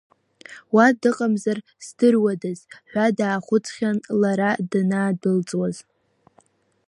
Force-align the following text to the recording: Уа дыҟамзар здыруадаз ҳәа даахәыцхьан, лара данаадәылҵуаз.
Уа 0.73 0.87
дыҟамзар 1.01 1.59
здыруадаз 1.85 2.59
ҳәа 2.89 3.05
даахәыцхьан, 3.17 3.97
лара 4.21 4.49
данаадәылҵуаз. 4.69 5.77